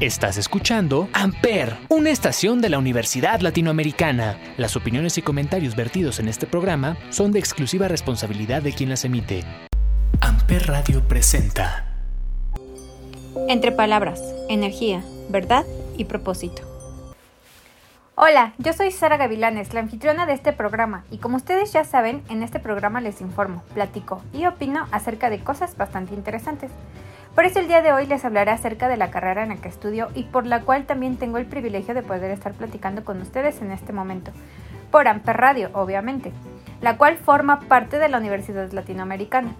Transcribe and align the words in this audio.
Estás 0.00 0.38
escuchando 0.38 1.10
Amper, 1.12 1.76
una 1.90 2.08
estación 2.08 2.62
de 2.62 2.70
la 2.70 2.78
Universidad 2.78 3.40
Latinoamericana. 3.40 4.38
Las 4.56 4.74
opiniones 4.74 5.18
y 5.18 5.22
comentarios 5.22 5.76
vertidos 5.76 6.20
en 6.20 6.28
este 6.28 6.46
programa 6.46 6.96
son 7.10 7.32
de 7.32 7.38
exclusiva 7.38 7.86
responsabilidad 7.86 8.62
de 8.62 8.72
quien 8.72 8.88
las 8.88 9.04
emite. 9.04 9.44
Amper 10.22 10.68
Radio 10.68 11.06
presenta. 11.06 11.84
Entre 13.46 13.72
palabras, 13.72 14.22
energía, 14.48 15.04
verdad 15.28 15.66
y 15.98 16.06
propósito. 16.06 16.62
Hola, 18.14 18.54
yo 18.56 18.72
soy 18.72 18.92
Sara 18.92 19.18
Gavilanes, 19.18 19.74
la 19.74 19.80
anfitriona 19.80 20.24
de 20.24 20.32
este 20.32 20.54
programa, 20.54 21.04
y 21.10 21.18
como 21.18 21.36
ustedes 21.36 21.74
ya 21.74 21.84
saben, 21.84 22.22
en 22.30 22.42
este 22.42 22.58
programa 22.58 23.02
les 23.02 23.20
informo, 23.20 23.62
platico 23.74 24.22
y 24.32 24.46
opino 24.46 24.88
acerca 24.92 25.28
de 25.28 25.40
cosas 25.40 25.76
bastante 25.76 26.14
interesantes. 26.14 26.70
Por 27.40 27.46
eso 27.46 27.58
el 27.58 27.68
día 27.68 27.80
de 27.80 27.90
hoy 27.90 28.04
les 28.04 28.22
hablaré 28.26 28.50
acerca 28.50 28.86
de 28.86 28.98
la 28.98 29.10
carrera 29.10 29.44
en 29.44 29.48
la 29.48 29.56
que 29.56 29.68
estudio 29.68 30.08
y 30.14 30.24
por 30.24 30.44
la 30.44 30.60
cual 30.60 30.84
también 30.84 31.16
tengo 31.16 31.38
el 31.38 31.46
privilegio 31.46 31.94
de 31.94 32.02
poder 32.02 32.30
estar 32.32 32.52
platicando 32.52 33.02
con 33.02 33.18
ustedes 33.18 33.62
en 33.62 33.70
este 33.70 33.94
momento, 33.94 34.30
por 34.90 35.08
Amper 35.08 35.38
Radio, 35.38 35.70
obviamente, 35.72 36.34
la 36.82 36.98
cual 36.98 37.16
forma 37.16 37.60
parte 37.60 37.98
de 37.98 38.10
la 38.10 38.18
Universidad 38.18 38.70
Latinoamericana. 38.72 39.54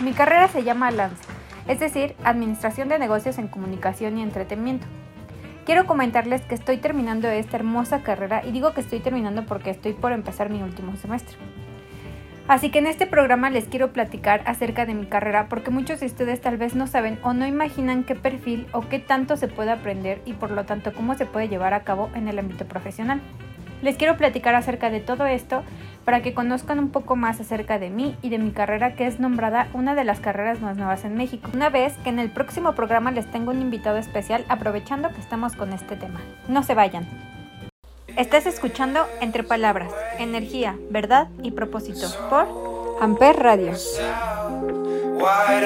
Mi 0.00 0.12
carrera 0.12 0.48
se 0.48 0.64
llama 0.64 0.90
Lance, 0.90 1.24
es 1.66 1.80
decir, 1.80 2.14
Administración 2.24 2.90
de 2.90 2.98
Negocios 2.98 3.38
en 3.38 3.48
Comunicación 3.48 4.18
y 4.18 4.22
Entretenimiento. 4.22 4.86
Quiero 5.64 5.86
comentarles 5.86 6.42
que 6.42 6.56
estoy 6.56 6.76
terminando 6.76 7.26
esta 7.28 7.56
hermosa 7.56 8.02
carrera 8.02 8.44
y 8.44 8.52
digo 8.52 8.74
que 8.74 8.82
estoy 8.82 9.00
terminando 9.00 9.46
porque 9.46 9.70
estoy 9.70 9.94
por 9.94 10.12
empezar 10.12 10.50
mi 10.50 10.62
último 10.62 10.94
semestre. 10.96 11.38
Así 12.48 12.70
que 12.70 12.78
en 12.78 12.86
este 12.86 13.08
programa 13.08 13.50
les 13.50 13.64
quiero 13.64 13.92
platicar 13.92 14.42
acerca 14.46 14.86
de 14.86 14.94
mi 14.94 15.06
carrera 15.06 15.48
porque 15.48 15.72
muchos 15.72 15.98
de 15.98 16.06
ustedes 16.06 16.40
tal 16.40 16.56
vez 16.56 16.76
no 16.76 16.86
saben 16.86 17.18
o 17.22 17.32
no 17.32 17.44
imaginan 17.44 18.04
qué 18.04 18.14
perfil 18.14 18.68
o 18.72 18.82
qué 18.82 19.00
tanto 19.00 19.36
se 19.36 19.48
puede 19.48 19.72
aprender 19.72 20.22
y 20.24 20.32
por 20.32 20.52
lo 20.52 20.64
tanto 20.64 20.92
cómo 20.92 21.16
se 21.16 21.26
puede 21.26 21.48
llevar 21.48 21.74
a 21.74 21.82
cabo 21.82 22.08
en 22.14 22.28
el 22.28 22.38
ámbito 22.38 22.64
profesional. 22.64 23.20
Les 23.82 23.96
quiero 23.96 24.16
platicar 24.16 24.54
acerca 24.54 24.90
de 24.90 25.00
todo 25.00 25.26
esto 25.26 25.64
para 26.04 26.22
que 26.22 26.34
conozcan 26.34 26.78
un 26.78 26.90
poco 26.90 27.16
más 27.16 27.40
acerca 27.40 27.80
de 27.80 27.90
mí 27.90 28.16
y 28.22 28.28
de 28.28 28.38
mi 28.38 28.52
carrera 28.52 28.94
que 28.94 29.06
es 29.06 29.18
nombrada 29.18 29.66
una 29.74 29.96
de 29.96 30.04
las 30.04 30.20
carreras 30.20 30.60
más 30.60 30.76
nuevas 30.76 31.04
en 31.04 31.16
México. 31.16 31.50
Una 31.52 31.68
vez 31.68 31.94
que 32.04 32.10
en 32.10 32.20
el 32.20 32.30
próximo 32.30 32.74
programa 32.74 33.10
les 33.10 33.30
tengo 33.30 33.50
un 33.50 33.60
invitado 33.60 33.98
especial 33.98 34.44
aprovechando 34.48 35.10
que 35.10 35.20
estamos 35.20 35.56
con 35.56 35.72
este 35.72 35.96
tema. 35.96 36.20
No 36.48 36.62
se 36.62 36.74
vayan. 36.74 37.35
Estás 38.16 38.46
escuchando 38.46 39.06
Entre 39.20 39.42
Palabras, 39.42 39.92
Energía, 40.18 40.78
Verdad 40.88 41.28
y 41.42 41.50
Propósito 41.50 42.06
por 42.30 42.46
Amper 43.02 43.36
Radio. 43.36 43.72
Why 45.18 45.60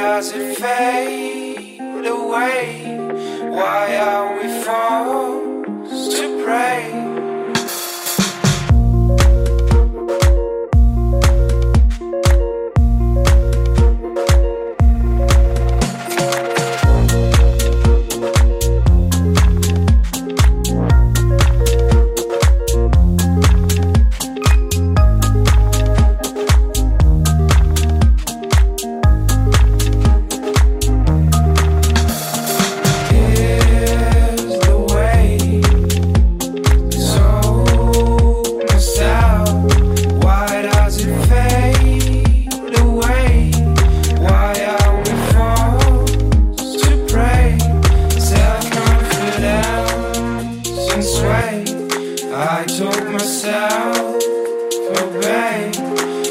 out 53.91 54.23
for 54.23 55.05
pain, 55.21 55.71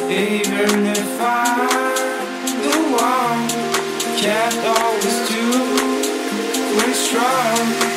even 0.10 0.86
if 0.88 1.22
I 1.22 1.60
knew 2.62 2.98
I 2.98 3.48
can't 4.18 4.60
always 4.76 5.18
do. 5.30 5.46
We're 6.76 6.94
strong. 6.94 7.89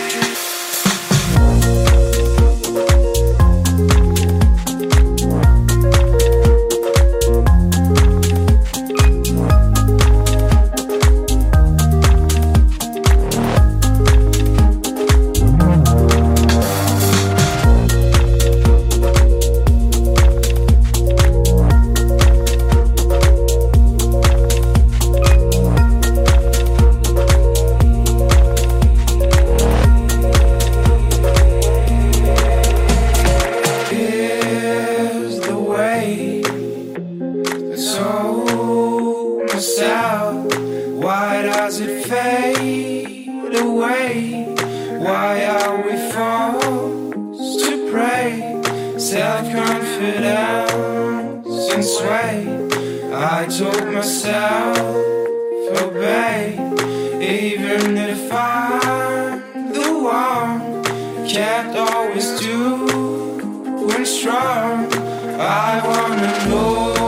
can't 61.28 61.76
always 61.76 62.40
do 62.40 62.86
when 63.86 64.04
strong. 64.04 64.92
I 65.40 65.80
wanna 65.84 66.48
know. 66.48 67.01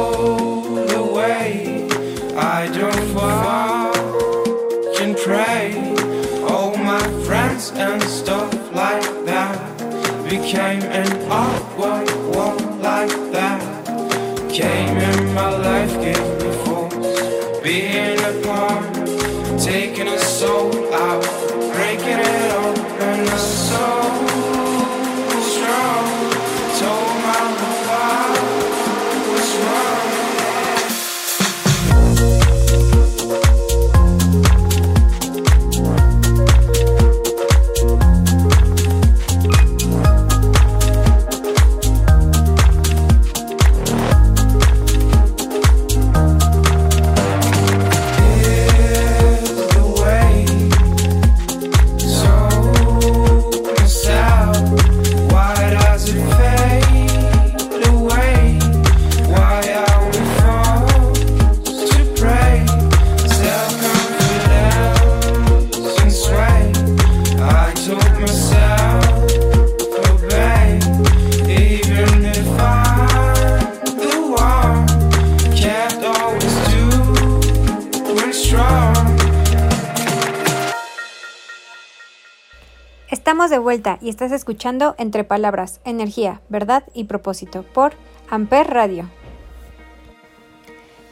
Vuelta 83.58 83.98
y 84.00 84.08
estás 84.08 84.32
escuchando 84.32 84.94
Entre 84.98 85.24
Palabras, 85.24 85.80
Energía, 85.84 86.40
Verdad 86.48 86.84
y 86.94 87.04
Propósito 87.04 87.62
por 87.62 87.92
Amper 88.30 88.68
Radio. 88.68 89.08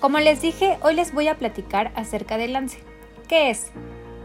Como 0.00 0.18
les 0.18 0.42
dije, 0.42 0.78
hoy 0.82 0.94
les 0.94 1.12
voy 1.12 1.28
a 1.28 1.38
platicar 1.38 1.92
acerca 1.94 2.36
del 2.36 2.54
lance. 2.54 2.78
¿Qué 3.28 3.50
es? 3.50 3.70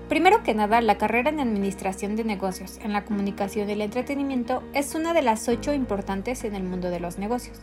Primero 0.09 0.41
que 0.41 0.55
nada, 0.55 0.79
la 0.81 0.97
carrera 0.97 1.29
en 1.29 1.39
Administración 1.39 2.15
de 2.15 2.23
Negocios 2.23 2.79
en 2.81 2.93
la 2.93 3.03
Comunicación 3.03 3.69
y 3.69 3.73
el 3.73 3.81
Entretenimiento 3.81 4.63
es 4.73 4.95
una 4.95 5.13
de 5.13 5.21
las 5.21 5.47
ocho 5.49 5.73
importantes 5.73 6.45
en 6.45 6.55
el 6.55 6.63
mundo 6.63 6.89
de 6.89 7.01
los 7.01 7.17
negocios, 7.17 7.59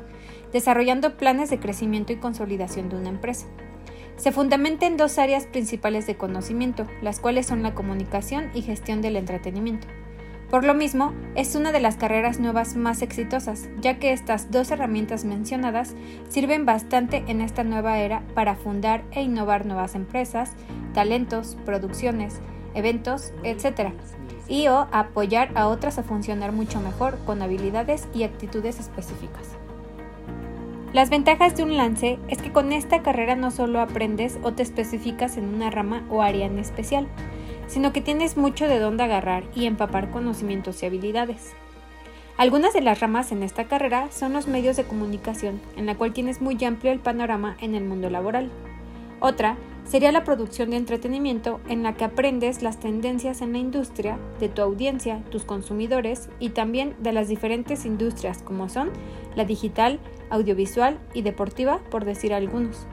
desarrollando 0.53 1.17
planes 1.17 1.51
de 1.51 1.59
crecimiento 1.59 2.13
y 2.13 2.17
consolidación 2.17 2.89
de 2.91 2.97
una 2.97 3.09
empresa. 3.09 3.47
Se 4.17 4.31
fundamenta 4.31 4.87
en 4.87 4.97
dos 4.97 5.19
áreas 5.19 5.47
principales 5.47 6.07
de 6.07 6.17
conocimiento, 6.17 6.87
las 7.03 7.19
cuales 7.19 7.47
son 7.47 7.63
la 7.63 7.75
comunicación 7.75 8.51
y 8.55 8.63
gestión 8.63 9.03
del 9.03 9.17
entretenimiento. 9.17 9.89
Por 10.55 10.63
lo 10.63 10.73
mismo, 10.73 11.13
es 11.35 11.57
una 11.57 11.73
de 11.73 11.81
las 11.81 11.97
carreras 11.97 12.39
nuevas 12.39 12.77
más 12.77 13.03
exitosas, 13.03 13.69
ya 13.81 13.99
que 13.99 14.13
estas 14.13 14.53
dos 14.53 14.71
herramientas 14.71 15.25
mencionadas 15.25 15.97
sirven 16.29 16.65
bastante 16.65 17.25
en 17.27 17.41
esta 17.41 17.65
nueva 17.65 17.99
era 17.99 18.23
para 18.35 18.55
fundar 18.55 19.03
e 19.11 19.21
innovar 19.21 19.67
nuevas 19.67 19.97
empresas, 19.97 20.53
talentos, 20.93 21.57
producciones, 21.65 22.39
eventos, 22.73 23.33
etc. 23.43 23.95
y 24.47 24.69
o 24.69 24.87
apoyar 24.93 25.51
a 25.57 25.67
otras 25.67 25.99
a 25.99 26.05
funcionar 26.05 26.53
mucho 26.53 26.79
mejor 26.79 27.19
con 27.27 27.43
habilidades 27.43 28.07
y 28.15 28.23
actitudes 28.23 28.79
específicas. 28.79 29.57
Las 30.93 31.11
ventajas 31.11 31.57
de 31.57 31.65
un 31.65 31.77
lance 31.77 32.21
es 32.29 32.41
que 32.41 32.53
con 32.53 32.73
esta 32.73 33.03
carrera 33.03 33.35
no 33.35 33.51
solo 33.51 33.81
aprendes 33.81 34.39
o 34.45 34.53
te 34.53 34.63
especificas 34.63 35.37
en 35.37 35.53
una 35.53 35.71
rama 35.71 36.05
o 36.11 36.23
área 36.23 36.47
en 36.47 36.61
especial, 36.61 37.09
sino 37.67 37.93
que 37.93 38.01
tienes 38.01 38.37
mucho 38.37 38.69
de 38.69 38.79
dónde 38.79 39.05
agarrar 39.05 39.45
y 39.55 39.67
empapar 39.67 40.11
conocimientos 40.11 40.83
y 40.83 40.87
habilidades. 40.87 41.53
Algunas 42.37 42.73
de 42.73 42.81
las 42.81 42.99
ramas 42.99 43.31
en 43.31 43.45
esta 43.45 43.65
carrera 43.69 44.11
son 44.11 44.33
los 44.33 44.49
medios 44.49 44.77
de 44.77 44.85
comunicación, 44.85 45.61
en 45.77 45.87
la 45.87 45.97
cual 45.97 46.13
tienes 46.13 46.41
muy 46.41 46.63
amplio 46.65 46.91
el 46.91 46.99
panorama 46.99 47.57
en 47.61 47.77
el 47.77 47.85
mundo 47.85 48.11
laboral. 48.11 48.51
Otra 49.21 49.57
sería 49.85 50.11
la 50.11 50.25
producción 50.25 50.71
de 50.71 50.77
entretenimiento, 50.77 51.61
en 51.69 51.83
la 51.83 51.95
que 51.95 52.05
aprendes 52.05 52.63
las 52.63 52.81
tendencias 52.81 53.41
en 53.41 53.53
la 53.53 53.59
industria, 53.59 54.19
de 54.41 54.49
tu 54.49 54.63
audiencia, 54.63 55.23
tus 55.31 55.45
consumidores 55.45 56.29
y 56.41 56.51
también 56.51 56.97
de 57.01 57.13
las 57.13 57.29
diferentes 57.29 57.85
industrias 57.85 58.43
como 58.43 58.69
son 58.69 58.91
la 59.37 59.45
digital, 59.45 60.01
audiovisual 60.31 60.99
y 61.13 61.23
deportiva, 61.23 61.81
por 61.91 62.05
decir 62.05 62.35
algunos. 62.35 62.87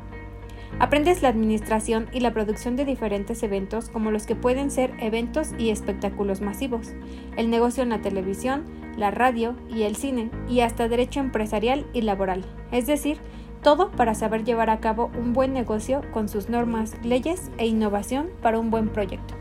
Aprendes 0.79 1.21
la 1.21 1.29
administración 1.29 2.07
y 2.11 2.21
la 2.21 2.33
producción 2.33 2.75
de 2.75 2.85
diferentes 2.85 3.43
eventos 3.43 3.89
como 3.89 4.11
los 4.11 4.25
que 4.25 4.35
pueden 4.35 4.71
ser 4.71 4.93
eventos 4.99 5.49
y 5.57 5.69
espectáculos 5.69 6.41
masivos, 6.41 6.93
el 7.37 7.49
negocio 7.49 7.83
en 7.83 7.89
la 7.89 8.01
televisión, 8.01 8.65
la 8.97 9.11
radio 9.11 9.55
y 9.69 9.83
el 9.83 9.95
cine, 9.95 10.31
y 10.49 10.61
hasta 10.61 10.87
derecho 10.87 11.19
empresarial 11.19 11.85
y 11.93 12.01
laboral, 12.01 12.43
es 12.71 12.87
decir, 12.87 13.19
todo 13.61 13.91
para 13.91 14.15
saber 14.15 14.43
llevar 14.43 14.69
a 14.69 14.79
cabo 14.79 15.11
un 15.19 15.33
buen 15.33 15.53
negocio 15.53 16.01
con 16.11 16.27
sus 16.27 16.49
normas, 16.49 16.95
leyes 17.03 17.51
e 17.57 17.67
innovación 17.67 18.29
para 18.41 18.59
un 18.59 18.71
buen 18.71 18.89
proyecto. 18.89 19.35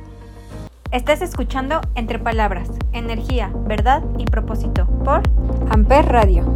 Estás 0.92 1.22
escuchando 1.22 1.80
Entre 1.94 2.18
Palabras, 2.18 2.68
Energía, 2.92 3.52
Verdad 3.64 4.02
y 4.18 4.24
Propósito 4.24 4.86
por 5.04 5.22
Amper 5.70 6.06
Radio. 6.06 6.49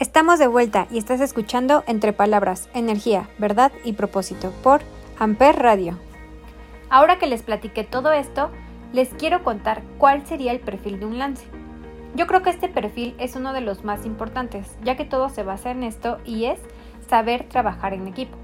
Estamos 0.00 0.38
de 0.38 0.46
vuelta 0.46 0.86
y 0.90 0.96
estás 0.96 1.20
escuchando 1.20 1.84
Entre 1.86 2.14
Palabras, 2.14 2.70
Energía, 2.72 3.28
Verdad 3.36 3.70
y 3.84 3.92
Propósito 3.92 4.50
por 4.62 4.80
Amper 5.18 5.56
Radio. 5.56 5.98
Ahora 6.88 7.18
que 7.18 7.26
les 7.26 7.42
platiqué 7.42 7.84
todo 7.84 8.10
esto, 8.10 8.50
les 8.94 9.10
quiero 9.10 9.44
contar 9.44 9.82
cuál 9.98 10.26
sería 10.26 10.52
el 10.52 10.60
perfil 10.60 11.00
de 11.00 11.04
un 11.04 11.18
lance. 11.18 11.44
Yo 12.14 12.26
creo 12.26 12.40
que 12.40 12.48
este 12.48 12.70
perfil 12.70 13.14
es 13.18 13.36
uno 13.36 13.52
de 13.52 13.60
los 13.60 13.84
más 13.84 14.06
importantes, 14.06 14.74
ya 14.82 14.96
que 14.96 15.04
todo 15.04 15.28
se 15.28 15.42
basa 15.42 15.70
en 15.70 15.82
esto 15.82 16.16
y 16.24 16.46
es 16.46 16.58
saber 17.06 17.46
trabajar 17.50 17.92
en 17.92 18.08
equipo. 18.08 18.38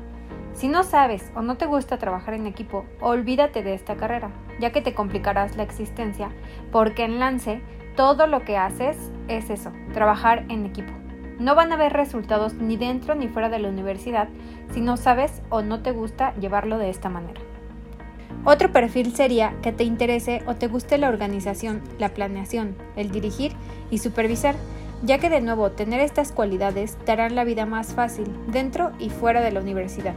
Si 0.53 0.69
no 0.69 0.85
sabes 0.85 1.33
o 1.35 1.41
no 1.41 1.57
te 1.57 1.65
gusta 1.65 1.97
trabajar 1.97 2.35
en 2.35 2.47
equipo, 2.47 2.85
olvídate 3.01 3.63
de 3.63 3.73
esta 3.73 3.97
carrera, 3.97 4.31
ya 4.61 4.73
que 4.73 4.83
te 4.83 4.93
complicarás 4.93 5.57
la 5.57 5.63
existencia, 5.63 6.29
porque 6.71 7.05
en 7.05 7.19
Lance 7.19 7.63
todo 7.97 8.27
lo 8.27 8.45
que 8.45 8.59
haces 8.59 8.99
es 9.27 9.49
eso, 9.49 9.73
trabajar 9.95 10.45
en 10.51 10.67
equipo. 10.67 10.93
No 11.39 11.55
van 11.55 11.71
a 11.71 11.75
haber 11.75 11.93
resultados 11.93 12.55
ni 12.55 12.77
dentro 12.77 13.15
ni 13.15 13.29
fuera 13.29 13.49
de 13.49 13.59
la 13.59 13.69
universidad 13.69 14.29
si 14.73 14.81
no 14.81 14.97
sabes 14.97 15.43
o 15.51 15.63
no 15.63 15.83
te 15.83 15.93
gusta 15.93 16.35
llevarlo 16.37 16.79
de 16.79 16.91
esta 16.91 17.09
manera. 17.09 17.41
Otro 18.45 18.73
perfil 18.73 19.15
sería 19.15 19.55
que 19.61 19.73
te 19.73 19.85
interese 19.85 20.43
o 20.47 20.55
te 20.55 20.69
guste 20.69 20.99
la 20.99 21.09
organización, 21.09 21.83
la 21.99 22.11
planeación, 22.11 22.77
el 22.95 23.11
dirigir 23.11 23.53
y 23.91 23.99
supervisar, 23.99 24.55
ya 25.03 25.19
que 25.19 25.29
de 25.29 25.41
nuevo 25.41 25.73
tener 25.73 26.01
estas 26.01 26.33
cualidades 26.33 26.97
te 27.05 27.13
harán 27.13 27.35
la 27.35 27.45
vida 27.45 27.67
más 27.67 27.95
fácil 27.95 28.33
dentro 28.47 28.93
y 28.99 29.11
fuera 29.11 29.41
de 29.41 29.51
la 29.51 29.61
universidad. 29.61 30.15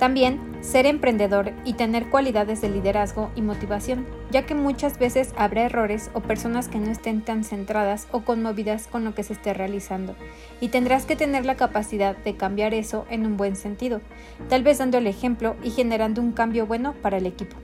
También 0.00 0.40
ser 0.62 0.86
emprendedor 0.86 1.52
y 1.66 1.74
tener 1.74 2.08
cualidades 2.08 2.62
de 2.62 2.70
liderazgo 2.70 3.30
y 3.36 3.42
motivación, 3.42 4.06
ya 4.30 4.46
que 4.46 4.54
muchas 4.54 4.98
veces 4.98 5.34
habrá 5.36 5.64
errores 5.64 6.10
o 6.14 6.20
personas 6.20 6.68
que 6.68 6.78
no 6.78 6.90
estén 6.90 7.20
tan 7.20 7.44
centradas 7.44 8.08
o 8.10 8.22
conmovidas 8.22 8.86
con 8.86 9.04
lo 9.04 9.14
que 9.14 9.22
se 9.22 9.34
esté 9.34 9.52
realizando, 9.52 10.16
y 10.58 10.68
tendrás 10.68 11.04
que 11.04 11.16
tener 11.16 11.44
la 11.44 11.56
capacidad 11.56 12.16
de 12.16 12.34
cambiar 12.34 12.72
eso 12.72 13.04
en 13.10 13.26
un 13.26 13.36
buen 13.36 13.56
sentido, 13.56 14.00
tal 14.48 14.62
vez 14.62 14.78
dando 14.78 14.96
el 14.96 15.06
ejemplo 15.06 15.54
y 15.62 15.70
generando 15.70 16.22
un 16.22 16.32
cambio 16.32 16.66
bueno 16.66 16.94
para 17.02 17.18
el 17.18 17.26
equipo. 17.26 17.58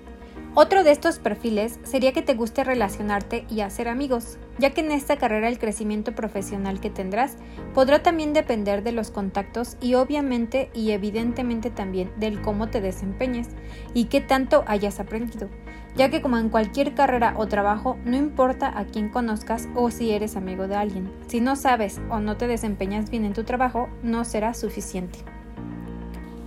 Otro 0.58 0.84
de 0.84 0.90
estos 0.90 1.18
perfiles 1.18 1.78
sería 1.82 2.12
que 2.14 2.22
te 2.22 2.32
guste 2.32 2.64
relacionarte 2.64 3.44
y 3.50 3.60
hacer 3.60 3.88
amigos, 3.88 4.38
ya 4.58 4.70
que 4.70 4.80
en 4.80 4.90
esta 4.90 5.18
carrera 5.18 5.48
el 5.48 5.58
crecimiento 5.58 6.14
profesional 6.14 6.80
que 6.80 6.88
tendrás 6.88 7.36
podrá 7.74 8.02
también 8.02 8.32
depender 8.32 8.82
de 8.82 8.92
los 8.92 9.10
contactos 9.10 9.76
y 9.82 9.96
obviamente 9.96 10.70
y 10.72 10.92
evidentemente 10.92 11.68
también 11.68 12.10
del 12.16 12.40
cómo 12.40 12.68
te 12.70 12.80
desempeñes 12.80 13.48
y 13.92 14.06
qué 14.06 14.22
tanto 14.22 14.64
hayas 14.66 14.98
aprendido, 14.98 15.50
ya 15.94 16.08
que 16.08 16.22
como 16.22 16.38
en 16.38 16.48
cualquier 16.48 16.94
carrera 16.94 17.34
o 17.36 17.46
trabajo 17.48 17.98
no 18.06 18.16
importa 18.16 18.78
a 18.78 18.86
quién 18.86 19.10
conozcas 19.10 19.68
o 19.74 19.90
si 19.90 20.12
eres 20.12 20.36
amigo 20.36 20.68
de 20.68 20.76
alguien, 20.76 21.12
si 21.26 21.42
no 21.42 21.56
sabes 21.56 22.00
o 22.08 22.18
no 22.20 22.38
te 22.38 22.46
desempeñas 22.46 23.10
bien 23.10 23.26
en 23.26 23.34
tu 23.34 23.44
trabajo 23.44 23.90
no 24.02 24.24
será 24.24 24.54
suficiente. 24.54 25.18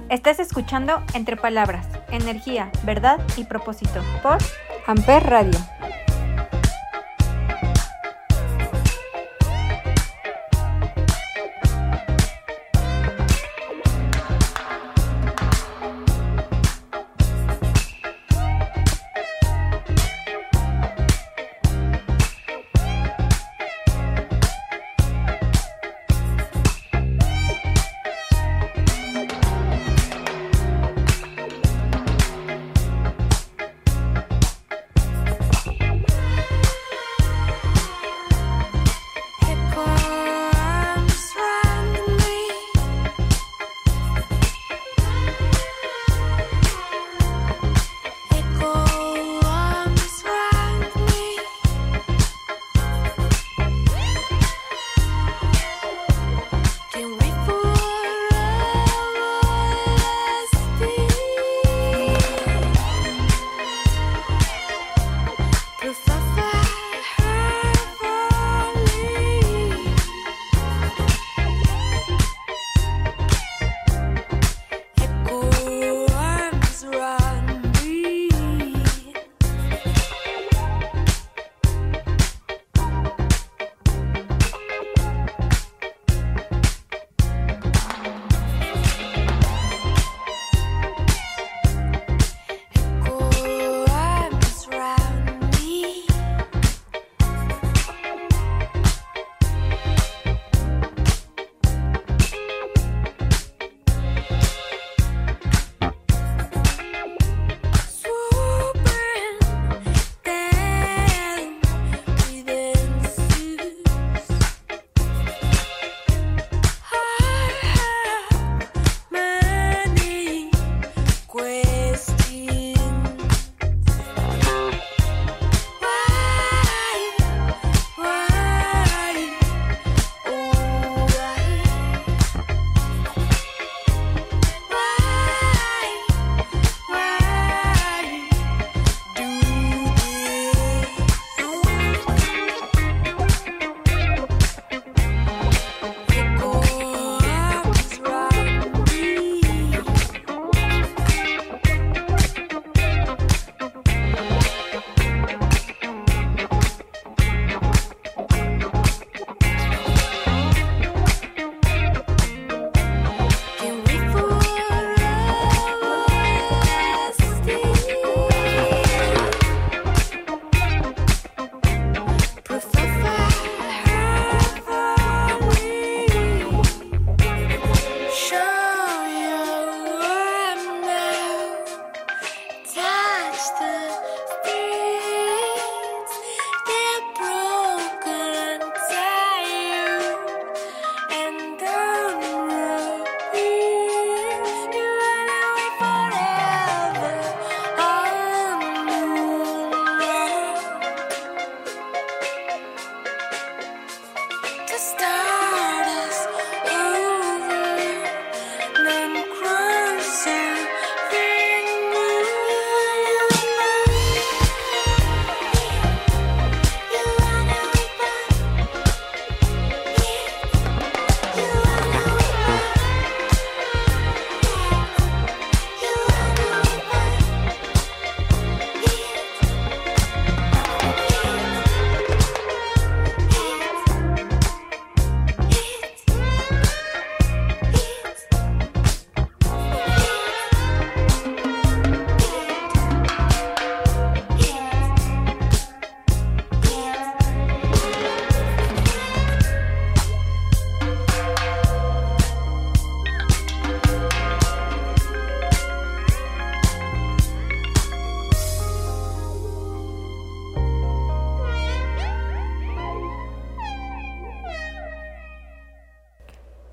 Estás 0.09 0.39
escuchando 0.39 1.03
Entre 1.13 1.37
Palabras, 1.37 1.85
Energía, 2.09 2.71
Verdad 2.83 3.19
y 3.37 3.43
Propósito 3.43 4.01
por 4.23 4.39
Amper 4.87 5.23
Radio. 5.23 5.59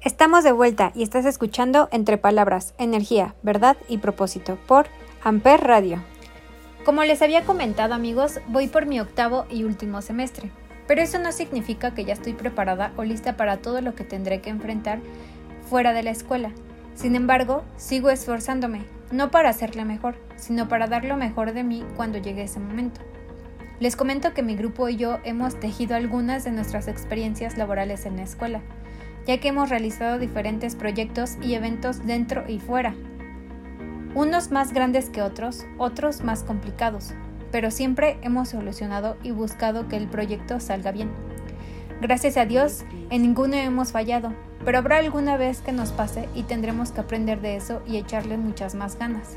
Estamos 0.06 0.44
de 0.44 0.52
vuelta 0.52 0.92
y 0.94 1.02
estás 1.02 1.24
escuchando 1.24 1.88
Entre 1.90 2.16
Palabras, 2.16 2.74
Energía, 2.78 3.34
Verdad 3.42 3.76
y 3.88 3.98
Propósito 3.98 4.56
por 4.68 4.86
Amper 5.24 5.60
Radio. 5.62 6.00
Como 6.84 7.02
les 7.02 7.22
había 7.22 7.42
comentado 7.42 7.92
amigos, 7.92 8.38
voy 8.46 8.68
por 8.68 8.86
mi 8.86 9.00
octavo 9.00 9.46
y 9.50 9.64
último 9.64 10.02
semestre, 10.02 10.52
pero 10.86 11.02
eso 11.02 11.18
no 11.18 11.32
significa 11.32 11.92
que 11.92 12.04
ya 12.04 12.12
estoy 12.12 12.34
preparada 12.34 12.92
o 12.96 13.02
lista 13.02 13.36
para 13.36 13.56
todo 13.56 13.80
lo 13.80 13.96
que 13.96 14.04
tendré 14.04 14.40
que 14.40 14.50
enfrentar 14.50 15.00
fuera 15.68 15.92
de 15.92 16.04
la 16.04 16.12
escuela. 16.12 16.52
Sin 16.94 17.16
embargo, 17.16 17.64
sigo 17.76 18.08
esforzándome, 18.08 18.84
no 19.10 19.32
para 19.32 19.48
hacerla 19.48 19.84
mejor, 19.84 20.14
sino 20.36 20.68
para 20.68 20.86
dar 20.86 21.04
lo 21.04 21.16
mejor 21.16 21.52
de 21.52 21.64
mí 21.64 21.84
cuando 21.96 22.18
llegue 22.18 22.44
ese 22.44 22.60
momento. 22.60 23.00
Les 23.80 23.96
comento 23.96 24.34
que 24.34 24.44
mi 24.44 24.54
grupo 24.54 24.88
y 24.88 24.94
yo 24.94 25.18
hemos 25.24 25.58
tejido 25.58 25.96
algunas 25.96 26.44
de 26.44 26.52
nuestras 26.52 26.86
experiencias 26.86 27.58
laborales 27.58 28.06
en 28.06 28.18
la 28.18 28.22
escuela 28.22 28.62
ya 29.26 29.38
que 29.38 29.48
hemos 29.48 29.70
realizado 29.70 30.18
diferentes 30.18 30.76
proyectos 30.76 31.36
y 31.42 31.54
eventos 31.54 32.06
dentro 32.06 32.44
y 32.48 32.58
fuera. 32.58 32.94
Unos 34.14 34.50
más 34.50 34.72
grandes 34.72 35.10
que 35.10 35.20
otros, 35.20 35.66
otros 35.78 36.22
más 36.22 36.42
complicados, 36.42 37.12
pero 37.50 37.70
siempre 37.70 38.18
hemos 38.22 38.50
solucionado 38.50 39.16
y 39.22 39.32
buscado 39.32 39.88
que 39.88 39.96
el 39.96 40.08
proyecto 40.08 40.60
salga 40.60 40.92
bien. 40.92 41.10
Gracias 42.00 42.36
a 42.36 42.46
Dios, 42.46 42.84
en 43.10 43.22
ninguno 43.22 43.56
hemos 43.56 43.92
fallado, 43.92 44.32
pero 44.64 44.78
habrá 44.78 44.98
alguna 44.98 45.36
vez 45.36 45.60
que 45.60 45.72
nos 45.72 45.92
pase 45.92 46.28
y 46.34 46.44
tendremos 46.44 46.92
que 46.92 47.00
aprender 47.00 47.40
de 47.40 47.56
eso 47.56 47.82
y 47.86 47.96
echarle 47.96 48.36
muchas 48.36 48.74
más 48.74 48.98
ganas. 48.98 49.36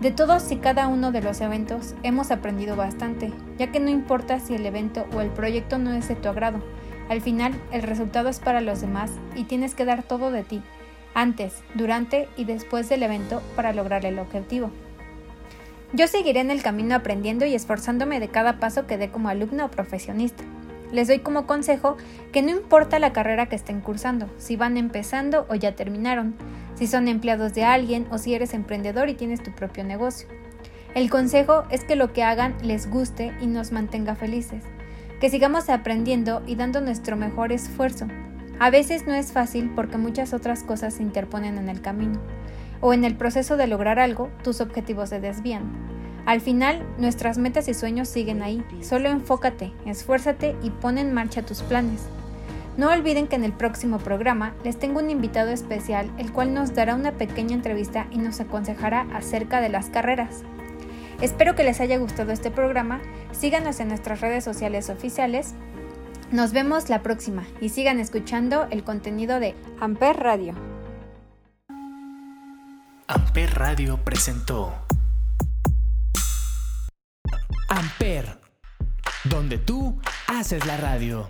De 0.00 0.10
todos 0.12 0.50
y 0.52 0.56
cada 0.56 0.86
uno 0.86 1.10
de 1.10 1.22
los 1.22 1.40
eventos 1.40 1.94
hemos 2.04 2.30
aprendido 2.30 2.76
bastante, 2.76 3.32
ya 3.58 3.72
que 3.72 3.80
no 3.80 3.90
importa 3.90 4.38
si 4.38 4.54
el 4.54 4.64
evento 4.64 5.06
o 5.12 5.20
el 5.20 5.30
proyecto 5.30 5.76
no 5.78 5.92
es 5.92 6.08
de 6.08 6.14
tu 6.14 6.28
agrado, 6.28 6.60
al 7.08 7.22
final, 7.22 7.54
el 7.72 7.82
resultado 7.82 8.28
es 8.28 8.38
para 8.38 8.60
los 8.60 8.80
demás 8.80 9.10
y 9.34 9.44
tienes 9.44 9.74
que 9.74 9.86
dar 9.86 10.02
todo 10.02 10.30
de 10.30 10.42
ti, 10.42 10.62
antes, 11.14 11.62
durante 11.74 12.28
y 12.36 12.44
después 12.44 12.88
del 12.88 13.02
evento 13.02 13.42
para 13.56 13.72
lograr 13.72 14.04
el 14.04 14.18
objetivo. 14.18 14.70
Yo 15.94 16.06
seguiré 16.06 16.40
en 16.40 16.50
el 16.50 16.62
camino 16.62 16.94
aprendiendo 16.94 17.46
y 17.46 17.54
esforzándome 17.54 18.20
de 18.20 18.28
cada 18.28 18.58
paso 18.58 18.86
que 18.86 18.98
dé 18.98 19.10
como 19.10 19.30
alumno 19.30 19.64
o 19.64 19.70
profesionista. 19.70 20.44
Les 20.92 21.08
doy 21.08 21.20
como 21.20 21.46
consejo 21.46 21.96
que 22.30 22.42
no 22.42 22.50
importa 22.50 22.98
la 22.98 23.14
carrera 23.14 23.46
que 23.46 23.56
estén 23.56 23.80
cursando, 23.80 24.28
si 24.36 24.56
van 24.56 24.76
empezando 24.76 25.46
o 25.48 25.54
ya 25.54 25.74
terminaron, 25.74 26.34
si 26.74 26.86
son 26.86 27.08
empleados 27.08 27.54
de 27.54 27.64
alguien 27.64 28.06
o 28.10 28.18
si 28.18 28.34
eres 28.34 28.52
emprendedor 28.52 29.08
y 29.08 29.14
tienes 29.14 29.42
tu 29.42 29.50
propio 29.52 29.82
negocio. 29.82 30.28
El 30.94 31.08
consejo 31.08 31.64
es 31.70 31.84
que 31.84 31.96
lo 31.96 32.12
que 32.12 32.22
hagan 32.22 32.54
les 32.62 32.90
guste 32.90 33.32
y 33.40 33.46
nos 33.46 33.72
mantenga 33.72 34.14
felices 34.14 34.62
que 35.20 35.30
sigamos 35.30 35.68
aprendiendo 35.68 36.42
y 36.46 36.54
dando 36.54 36.80
nuestro 36.80 37.16
mejor 37.16 37.52
esfuerzo. 37.52 38.06
A 38.58 38.70
veces 38.70 39.06
no 39.06 39.14
es 39.14 39.32
fácil 39.32 39.70
porque 39.74 39.98
muchas 39.98 40.32
otras 40.32 40.62
cosas 40.62 40.94
se 40.94 41.02
interponen 41.02 41.58
en 41.58 41.68
el 41.68 41.80
camino, 41.80 42.20
o 42.80 42.92
en 42.92 43.04
el 43.04 43.16
proceso 43.16 43.56
de 43.56 43.66
lograr 43.66 43.98
algo, 43.98 44.30
tus 44.42 44.60
objetivos 44.60 45.10
se 45.10 45.20
desvían. 45.20 45.62
Al 46.26 46.40
final, 46.40 46.84
nuestras 46.98 47.38
metas 47.38 47.68
y 47.68 47.74
sueños 47.74 48.08
siguen 48.08 48.42
ahí, 48.42 48.62
solo 48.82 49.08
enfócate, 49.08 49.72
esfuérzate 49.86 50.56
y 50.62 50.70
pon 50.70 50.98
en 50.98 51.14
marcha 51.14 51.42
tus 51.42 51.62
planes. 51.62 52.06
No 52.76 52.90
olviden 52.90 53.26
que 53.26 53.36
en 53.36 53.44
el 53.44 53.52
próximo 53.52 53.98
programa 53.98 54.54
les 54.62 54.78
tengo 54.78 55.00
un 55.00 55.10
invitado 55.10 55.50
especial, 55.50 56.10
el 56.18 56.32
cual 56.32 56.54
nos 56.54 56.74
dará 56.74 56.94
una 56.94 57.12
pequeña 57.12 57.54
entrevista 57.54 58.06
y 58.10 58.18
nos 58.18 58.40
aconsejará 58.40 59.06
acerca 59.12 59.60
de 59.60 59.68
las 59.68 59.90
carreras. 59.90 60.44
Espero 61.20 61.56
que 61.56 61.64
les 61.64 61.80
haya 61.80 61.98
gustado 61.98 62.30
este 62.30 62.52
programa, 62.52 63.00
síganos 63.32 63.80
en 63.80 63.88
nuestras 63.88 64.20
redes 64.20 64.44
sociales 64.44 64.88
oficiales. 64.88 65.54
Nos 66.30 66.52
vemos 66.52 66.88
la 66.90 67.02
próxima 67.02 67.44
y 67.60 67.70
sigan 67.70 67.98
escuchando 67.98 68.68
el 68.70 68.84
contenido 68.84 69.40
de 69.40 69.56
Amper 69.80 70.16
Radio. 70.16 70.54
Amper 73.08 73.52
Radio 73.58 73.98
presentó 74.04 74.72
Amper, 77.68 78.38
donde 79.24 79.58
tú 79.58 80.00
haces 80.28 80.64
la 80.66 80.76
radio. 80.76 81.28